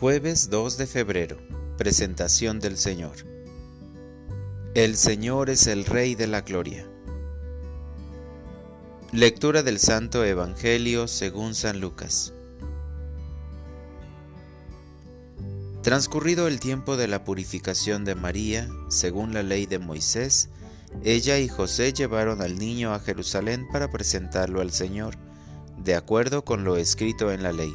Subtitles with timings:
[0.00, 1.38] Jueves 2 de febrero.
[1.76, 3.16] Presentación del Señor.
[4.74, 6.88] El Señor es el Rey de la Gloria.
[9.10, 12.32] Lectura del Santo Evangelio según San Lucas.
[15.82, 20.48] Transcurrido el tiempo de la purificación de María, según la ley de Moisés,
[21.02, 25.16] ella y José llevaron al niño a Jerusalén para presentarlo al Señor,
[25.76, 27.74] de acuerdo con lo escrito en la ley.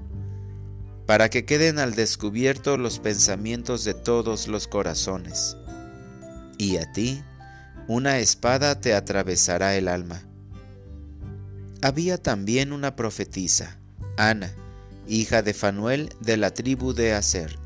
[1.11, 5.57] para que queden al descubierto los pensamientos de todos los corazones.
[6.57, 7.21] Y a ti,
[7.89, 10.21] una espada te atravesará el alma.
[11.81, 13.77] Había también una profetisa,
[14.15, 14.53] Ana,
[15.05, 17.59] hija de Fanuel de la tribu de Aser.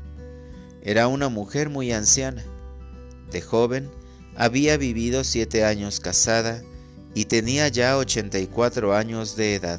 [0.82, 2.42] Era una mujer muy anciana.
[3.30, 3.88] De joven,
[4.34, 6.64] había vivido siete años casada
[7.14, 9.78] y tenía ya ochenta y cuatro años de edad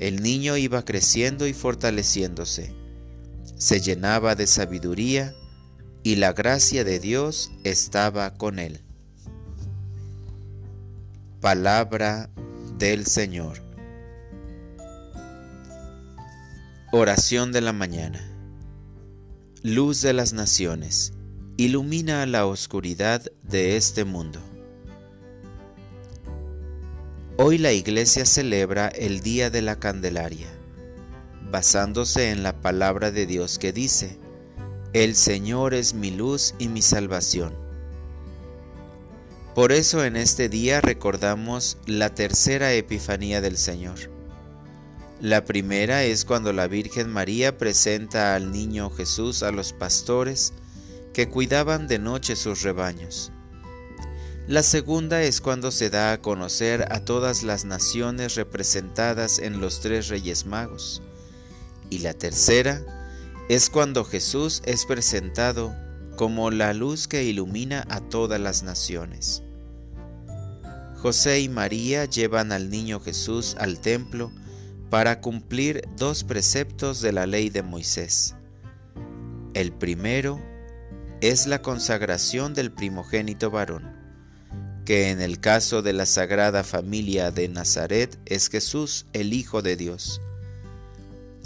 [0.00, 2.74] El niño iba creciendo y fortaleciéndose,
[3.58, 5.34] se llenaba de sabiduría
[6.02, 8.80] y la gracia de Dios estaba con él.
[11.42, 12.30] Palabra
[12.78, 13.62] del Señor.
[16.92, 18.26] Oración de la mañana.
[19.62, 21.12] Luz de las naciones,
[21.58, 24.40] ilumina la oscuridad de este mundo.
[27.42, 30.48] Hoy la iglesia celebra el Día de la Candelaria,
[31.50, 34.18] basándose en la palabra de Dios que dice,
[34.92, 37.54] El Señor es mi luz y mi salvación.
[39.54, 43.98] Por eso en este día recordamos la tercera Epifanía del Señor.
[45.18, 50.52] La primera es cuando la Virgen María presenta al niño Jesús a los pastores
[51.14, 53.32] que cuidaban de noche sus rebaños.
[54.50, 59.78] La segunda es cuando se da a conocer a todas las naciones representadas en los
[59.78, 61.02] tres reyes magos.
[61.88, 62.84] Y la tercera
[63.48, 65.72] es cuando Jesús es presentado
[66.16, 69.44] como la luz que ilumina a todas las naciones.
[70.96, 74.32] José y María llevan al niño Jesús al templo
[74.90, 78.34] para cumplir dos preceptos de la ley de Moisés.
[79.54, 80.40] El primero
[81.20, 83.99] es la consagración del primogénito varón
[84.90, 89.76] que en el caso de la Sagrada Familia de Nazaret es Jesús, el Hijo de
[89.76, 90.20] Dios.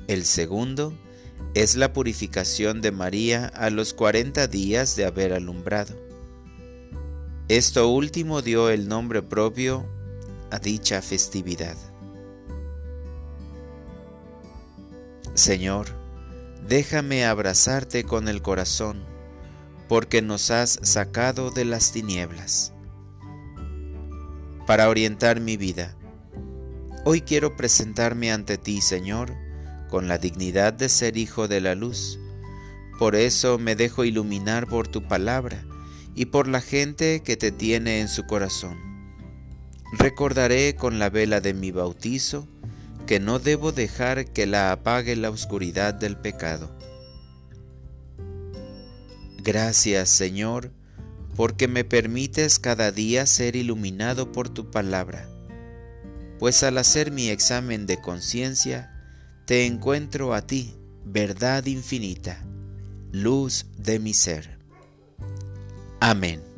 [0.06, 0.94] El segundo
[1.52, 5.94] es la purificación de María a los cuarenta días de haber alumbrado.
[7.48, 9.84] Esto último dio el nombre propio
[10.50, 11.76] a dicha festividad.
[15.34, 15.88] Señor,
[16.66, 19.04] déjame abrazarte con el corazón,
[19.86, 22.73] porque nos has sacado de las tinieblas
[24.66, 25.94] para orientar mi vida.
[27.04, 29.34] Hoy quiero presentarme ante ti, Señor,
[29.90, 32.18] con la dignidad de ser hijo de la luz.
[32.98, 35.64] Por eso me dejo iluminar por tu palabra
[36.14, 38.78] y por la gente que te tiene en su corazón.
[39.92, 42.48] Recordaré con la vela de mi bautizo
[43.06, 46.74] que no debo dejar que la apague la oscuridad del pecado.
[49.42, 50.72] Gracias, Señor,
[51.34, 55.28] porque me permites cada día ser iluminado por tu palabra,
[56.38, 58.90] pues al hacer mi examen de conciencia,
[59.46, 62.44] te encuentro a ti, verdad infinita,
[63.12, 64.58] luz de mi ser.
[66.00, 66.53] Amén.